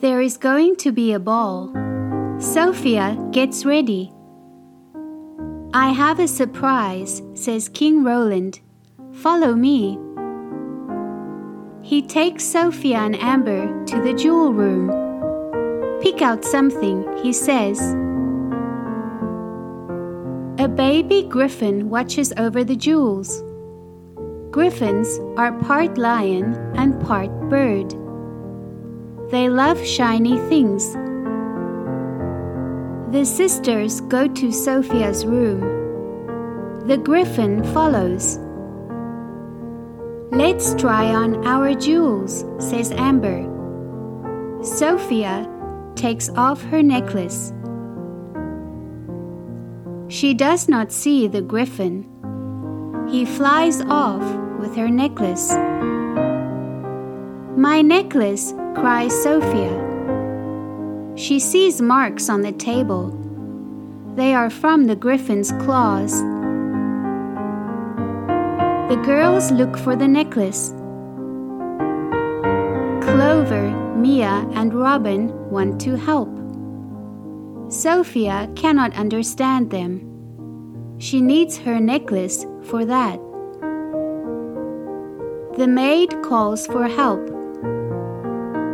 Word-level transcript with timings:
There 0.00 0.20
is 0.20 0.36
going 0.36 0.76
to 0.76 0.92
be 0.92 1.12
a 1.12 1.18
ball. 1.18 1.72
Sofia 2.38 3.18
gets 3.32 3.64
ready. 3.64 4.12
I 5.74 5.90
have 5.90 6.20
a 6.20 6.28
surprise, 6.28 7.20
says 7.34 7.68
King 7.68 8.04
Roland. 8.04 8.60
Follow 9.12 9.56
me. 9.56 9.98
He 11.82 12.00
takes 12.00 12.44
Sofia 12.44 12.98
and 12.98 13.16
Amber 13.16 13.84
to 13.86 14.00
the 14.00 14.14
jewel 14.14 14.52
room. 14.52 14.88
Pick 16.00 16.22
out 16.22 16.44
something, 16.44 17.04
he 17.20 17.32
says. 17.32 17.80
A 20.58 20.66
baby 20.66 21.22
griffin 21.22 21.88
watches 21.88 22.32
over 22.36 22.64
the 22.64 22.74
jewels. 22.74 23.44
Griffins 24.50 25.20
are 25.36 25.52
part 25.60 25.96
lion 25.96 26.52
and 26.74 27.00
part 27.00 27.30
bird. 27.48 27.90
They 29.30 29.48
love 29.48 29.78
shiny 29.86 30.36
things. 30.48 30.94
The 33.12 33.24
sisters 33.24 34.00
go 34.00 34.26
to 34.26 34.50
Sofia's 34.50 35.24
room. 35.24 35.60
The 36.88 36.96
griffin 36.98 37.62
follows. 37.72 38.40
Let's 40.32 40.74
try 40.74 41.14
on 41.14 41.46
our 41.46 41.72
jewels, 41.72 42.44
says 42.58 42.90
Amber. 42.90 43.46
Sofia 44.64 45.48
takes 45.94 46.30
off 46.30 46.60
her 46.64 46.82
necklace. 46.82 47.52
She 50.18 50.34
does 50.34 50.68
not 50.68 50.90
see 50.90 51.28
the 51.28 51.40
griffin. 51.40 52.04
He 53.08 53.24
flies 53.24 53.80
off 53.82 54.24
with 54.58 54.74
her 54.74 54.88
necklace. 54.88 55.52
My 57.56 57.82
necklace, 57.82 58.52
cries 58.74 59.14
Sofia. 59.22 61.14
She 61.14 61.38
sees 61.38 61.80
marks 61.80 62.28
on 62.28 62.42
the 62.42 62.50
table. 62.50 63.12
They 64.16 64.34
are 64.34 64.50
from 64.50 64.88
the 64.88 64.96
griffin's 64.96 65.52
claws. 65.52 66.20
The 68.90 69.00
girls 69.04 69.52
look 69.52 69.78
for 69.78 69.94
the 69.94 70.08
necklace. 70.08 70.70
Clover, 73.06 73.70
Mia, 73.94 74.48
and 74.54 74.74
Robin 74.74 75.28
want 75.48 75.80
to 75.82 75.94
help. 75.94 76.34
Sofia 77.70 78.50
cannot 78.56 78.96
understand 78.96 79.70
them. 79.70 80.07
She 80.98 81.20
needs 81.20 81.56
her 81.58 81.78
necklace 81.78 82.44
for 82.64 82.84
that. 82.84 83.20
The 85.56 85.66
maid 85.66 86.22
calls 86.22 86.66
for 86.66 86.86
help. 86.88 87.24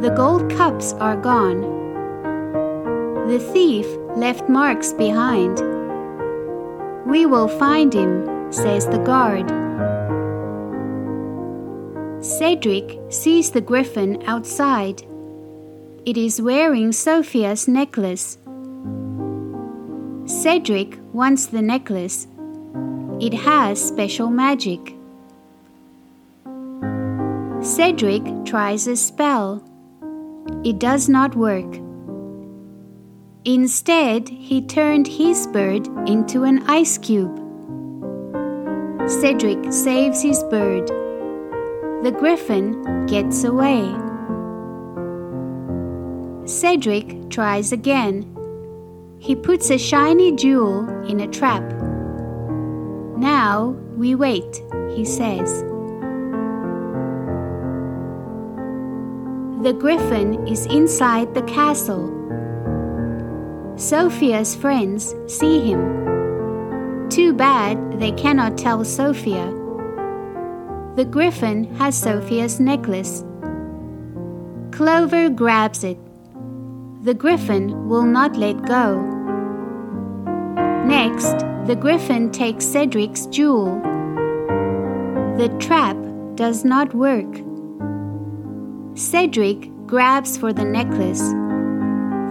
The 0.00 0.12
gold 0.16 0.50
cups 0.50 0.92
are 0.94 1.16
gone. 1.16 1.60
The 3.28 3.38
thief 3.38 3.86
left 4.16 4.48
marks 4.48 4.92
behind. 4.92 5.58
We 7.06 7.26
will 7.26 7.48
find 7.48 7.92
him, 7.92 8.52
says 8.52 8.86
the 8.86 8.98
guard. 8.98 9.48
Cedric 12.24 12.98
sees 13.10 13.52
the 13.52 13.60
griffin 13.60 14.22
outside. 14.26 15.02
It 16.04 16.16
is 16.16 16.42
wearing 16.42 16.90
Sofia's 16.90 17.68
necklace. 17.68 18.38
Cedric 20.28 20.98
wants 21.14 21.46
the 21.46 21.62
necklace. 21.62 22.26
It 23.18 23.32
has 23.32 23.82
special 23.82 24.28
magic. 24.28 24.94
Cedric 27.62 28.44
tries 28.44 28.86
a 28.86 28.94
spell. 28.94 29.64
It 30.64 30.78
does 30.78 31.08
not 31.08 31.34
work. 31.34 31.80
Instead, 33.46 34.28
he 34.28 34.60
turned 34.60 35.06
his 35.06 35.46
bird 35.46 35.86
into 36.06 36.44
an 36.44 36.62
ice 36.68 36.98
cube. 36.98 37.34
Cedric 39.08 39.72
saves 39.72 40.20
his 40.20 40.42
bird. 40.50 40.88
The 42.04 42.14
griffin 42.14 43.06
gets 43.06 43.44
away. 43.44 43.96
Cedric 46.44 47.30
tries 47.30 47.72
again. 47.72 48.37
He 49.20 49.34
puts 49.34 49.70
a 49.70 49.78
shiny 49.78 50.34
jewel 50.36 50.88
in 51.04 51.20
a 51.20 51.26
trap. 51.28 51.62
Now 53.18 53.76
we 53.96 54.14
wait, 54.14 54.62
he 54.94 55.04
says. 55.04 55.62
The 59.62 59.72
griffin 59.72 60.46
is 60.46 60.66
inside 60.66 61.34
the 61.34 61.42
castle. 61.42 62.14
Sofia's 63.74 64.54
friends 64.54 65.14
see 65.26 65.60
him. 65.60 67.08
Too 67.10 67.32
bad 67.32 67.98
they 67.98 68.12
cannot 68.12 68.56
tell 68.56 68.84
Sofia. 68.84 69.46
The 70.94 71.04
griffin 71.04 71.74
has 71.74 72.00
Sofia's 72.00 72.60
necklace. 72.60 73.24
Clover 74.70 75.28
grabs 75.28 75.82
it. 75.82 75.98
The 77.02 77.14
griffin 77.14 77.88
will 77.88 78.02
not 78.02 78.36
let 78.36 78.66
go. 78.66 79.00
Next, 80.84 81.38
the 81.66 81.76
griffin 81.78 82.32
takes 82.32 82.64
Cedric's 82.64 83.26
jewel. 83.26 83.80
The 85.36 85.48
trap 85.60 85.96
does 86.34 86.64
not 86.64 86.92
work. 86.94 87.32
Cedric 88.94 89.70
grabs 89.86 90.36
for 90.36 90.52
the 90.52 90.64
necklace. 90.64 91.20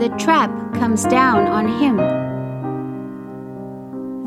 The 0.00 0.12
trap 0.18 0.50
comes 0.74 1.04
down 1.04 1.46
on 1.46 1.68
him. 1.68 1.96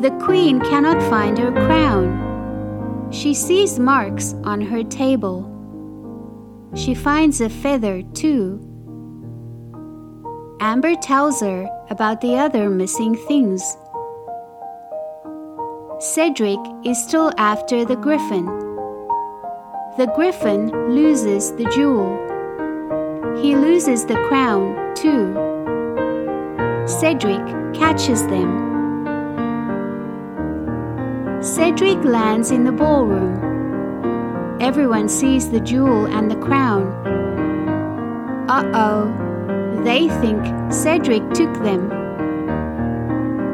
The 0.01 0.11
queen 0.23 0.61
cannot 0.61 1.01
find 1.09 1.37
her 1.37 1.51
crown. 1.51 3.09
She 3.11 3.33
sees 3.33 3.77
marks 3.77 4.35
on 4.45 4.61
her 4.61 4.83
table. 4.83 5.45
She 6.75 6.93
finds 6.93 7.41
a 7.41 7.49
feather 7.49 8.03
too. 8.13 8.68
Amber 10.61 10.93
tells 10.95 11.39
her 11.39 11.69
about 11.89 12.19
the 12.19 12.35
other 12.35 12.69
missing 12.69 13.15
things. 13.15 13.77
Cedric 15.99 16.59
is 16.83 17.01
still 17.01 17.31
after 17.37 17.85
the 17.85 17.95
griffin. 17.95 18.45
The 19.97 20.11
griffin 20.15 20.69
loses 20.93 21.53
the 21.53 21.63
jewel. 21.75 22.11
He 23.41 23.55
loses 23.55 24.05
the 24.05 24.15
crown, 24.27 24.75
too. 24.95 25.33
Cedric 26.85 27.45
catches 27.73 28.27
them. 28.27 28.67
Cedric 31.41 32.03
lands 32.03 32.51
in 32.51 32.65
the 32.65 32.73
ballroom. 32.73 34.59
Everyone 34.59 35.07
sees 35.07 35.51
the 35.51 35.61
jewel 35.61 36.05
and 36.05 36.29
the 36.29 36.35
crown. 36.35 36.87
Uh 38.49 38.69
oh, 38.73 39.28
they 39.83 40.07
think 40.21 40.71
Cedric 40.71 41.23
took 41.33 41.53
them. 41.63 41.89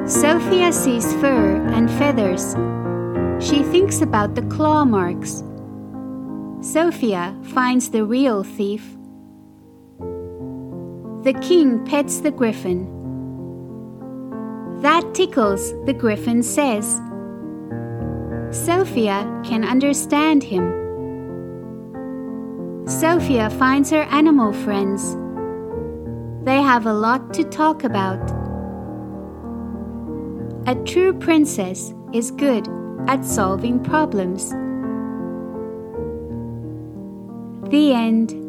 Sofia 0.07 0.71
sees 0.71 1.11
fur 1.13 1.55
and 1.73 1.89
feathers. 1.89 2.55
She 3.43 3.63
thinks 3.63 4.01
about 4.01 4.35
the 4.35 4.43
claw 4.43 4.85
marks. 4.85 5.43
Sofia 6.61 7.35
finds 7.43 7.89
the 7.89 8.05
real 8.05 8.43
thief. 8.43 8.97
The 11.23 11.33
king 11.41 11.83
pets 11.85 12.19
the 12.19 12.31
griffin. 12.31 12.91
That 14.81 15.13
tickles, 15.13 15.73
the 15.85 15.93
griffin 15.93 16.43
says. 16.43 17.01
Sofia 18.51 19.25
can 19.43 19.63
understand 19.63 20.43
him. 20.43 20.71
Sofia 22.87 23.49
finds 23.49 23.89
her 23.89 24.03
animal 24.03 24.53
friends. 24.53 25.17
They 26.45 26.61
have 26.61 26.85
a 26.85 26.93
lot 26.93 27.33
to 27.33 27.43
talk 27.43 27.83
about. 27.83 28.21
A 30.67 30.75
true 30.85 31.11
princess 31.11 31.91
is 32.13 32.29
good 32.29 32.67
at 33.07 33.25
solving 33.25 33.83
problems. 33.83 34.51
The 37.71 37.93
end. 37.93 38.44